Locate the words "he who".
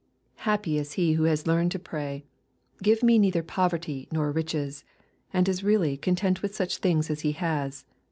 0.93-1.25